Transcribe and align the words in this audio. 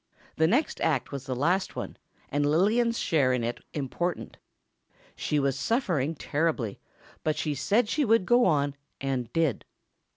The 0.37 0.47
next 0.47 0.81
act 0.81 1.11
was 1.11 1.27
the 1.27 1.35
last 1.35 1.75
one, 1.75 1.95
and 2.29 2.43
Lillian's 2.43 2.97
share 2.97 3.33
in 3.33 3.43
it 3.43 3.59
important. 3.71 4.37
She 5.15 5.37
was 5.39 5.55
suffering 5.59 6.15
terribly, 6.15 6.79
but 7.23 7.37
she 7.37 7.53
said 7.53 7.87
she 7.87 8.03
would 8.03 8.25
go 8.25 8.45
on, 8.45 8.75
and 8.99 9.31
did. 9.31 9.63